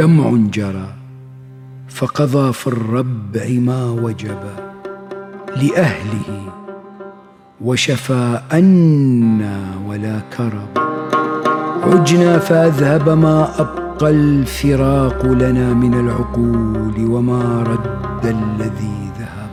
[0.00, 0.88] دمع جرى
[1.88, 4.38] فقضى في الربع ما وجب
[5.56, 6.52] لأهله
[7.60, 10.68] وشفى أنا ولا كرب.
[11.82, 19.50] عجنا فأذهب ما أبقى الفراق لنا من العقول وما رد الذي ذهب.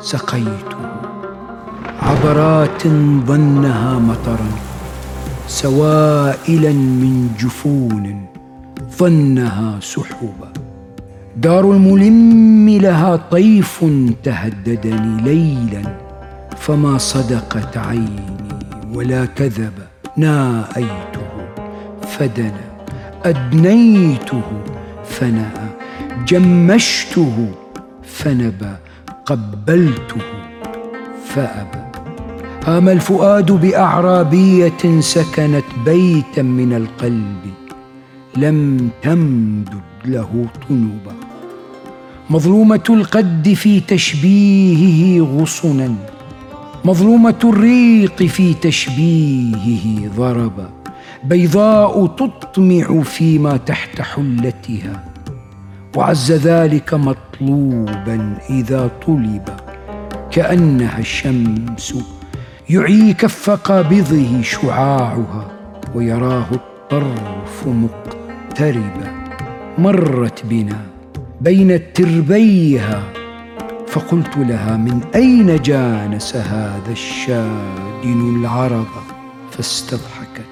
[0.00, 0.82] سقيته.
[2.02, 2.86] عبرات
[3.26, 4.50] ظنها مطرا
[5.48, 8.37] سوائلا من جفون.
[8.96, 10.52] ظنها سحبا
[11.36, 13.84] دار الملم لها طيف
[14.22, 15.98] تهددني ليلا
[16.56, 18.38] فما صدقت عيني
[18.94, 19.72] ولا كذب
[20.16, 21.28] نايته
[22.08, 22.68] فدنا
[23.24, 24.42] أدنيته
[25.04, 25.68] فنأى
[26.26, 27.48] جمشته
[28.02, 28.72] فنبى
[29.26, 30.22] قبلته
[31.28, 31.84] فأبى.
[32.66, 37.67] هام الفؤاد بأعرابية سكنت بيتا من القلب.
[38.40, 41.14] لم تمدد له طنوبا
[42.30, 45.94] مظلومة القد في تشبيهه غصنا.
[46.84, 50.70] مظلومة الريق في تشبيهه ضربا.
[51.24, 55.04] بيضاء تطمع فيما تحت حلتها.
[55.96, 59.48] وعز ذلك مطلوبا إذا طلب.
[60.30, 61.94] كأنها الشمس
[62.70, 65.50] يعي كف قابضه شعاعها.
[65.94, 67.66] ويراه الطرف
[68.58, 69.12] مقتربا
[69.78, 70.80] مرت بنا
[71.40, 73.02] بين التربيها
[73.86, 78.86] فقلت لها من أين جانس هذا الشادن العرب؟
[79.50, 80.48] فاستضحكت.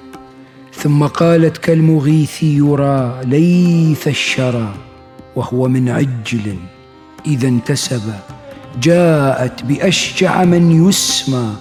[0.74, 4.74] ثم قالت كالمغيث يرى ليث الشرى
[5.36, 6.56] وهو من عجل
[7.26, 8.12] إذا انتسب.
[8.82, 11.52] جاءت بأشجع من يسمى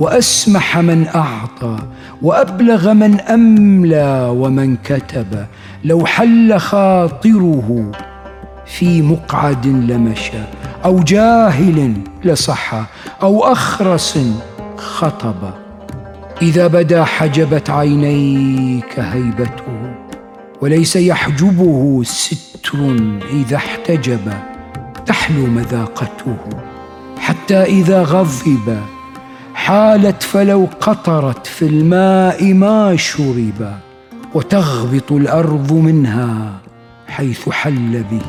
[0.00, 1.78] وأسمح من أعطى
[2.22, 5.46] وأبلغ من أملى ومن كتب.
[5.84, 7.92] لو حل خاطره
[8.66, 10.42] في مقعد لمشى
[10.84, 12.84] أو جاهل لصحى
[13.22, 14.18] أو أخرس
[14.76, 15.36] خطب.
[16.42, 19.94] إذا بدا حجبت عينيك هيبته
[20.60, 22.78] وليس يحجبه ستر
[23.30, 24.32] إذا احتجب
[25.06, 26.36] تحلو مذاقته.
[27.18, 28.78] حتى إذا غضب
[29.54, 33.72] حالت فلو قطرت في الماء ما شرب.
[34.34, 36.60] وتغبط الأرض منها
[37.06, 38.22] حيث حل به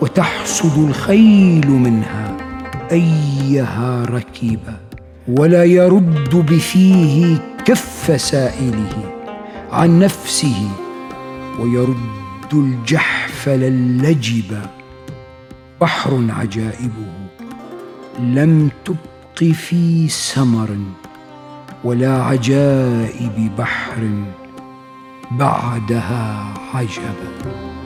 [0.00, 2.36] وتحصد الخيل منها
[2.92, 4.60] أيها ركب
[5.28, 9.14] ولا يرد بفيه كف سائله
[9.72, 10.68] عن نفسه
[11.60, 11.96] ويرد
[12.52, 14.58] الجحفل اللجب
[15.80, 17.12] بحر عجائبه
[18.20, 20.76] لم تبق في سمر
[21.84, 24.08] ولا عجائب بحر
[25.30, 27.85] بعدها عجبا